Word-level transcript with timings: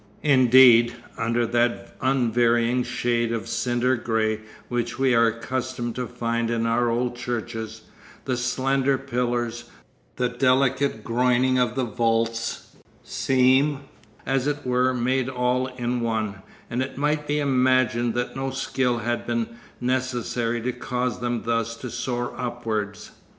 Indeed, 0.23 0.95
under 1.15 1.45
that 1.45 1.95
unvarying 2.01 2.81
shade 2.81 3.31
of 3.31 3.47
cinder 3.47 3.95
grey 3.95 4.39
which 4.67 4.97
we 4.97 5.13
are 5.13 5.27
accustomed 5.27 5.93
to 5.95 6.07
find 6.07 6.49
in 6.49 6.65
our 6.65 6.89
old 6.89 7.15
churches, 7.15 7.83
the 8.25 8.35
slender 8.35 8.97
pillars, 8.97 9.65
the 10.15 10.27
delicate 10.27 11.03
groining 11.03 11.59
of 11.59 11.75
the 11.75 11.85
vaults, 11.85 12.75
seem, 13.03 13.81
as 14.25 14.47
it 14.47 14.65
were, 14.65 14.91
made 14.91 15.29
all 15.29 15.67
in 15.67 15.99
one, 16.01 16.41
and 16.67 16.81
it 16.81 16.97
might 16.97 17.27
be 17.27 17.39
imagined 17.39 18.15
that 18.15 18.35
no 18.35 18.49
skill 18.49 18.97
had 18.97 19.27
been 19.27 19.49
necessary 19.79 20.59
to 20.63 20.71
cause 20.71 21.19
them 21.19 21.43
thus 21.43 21.77
to 21.77 21.91
soar 21.91 22.33
upwards. 22.37 23.11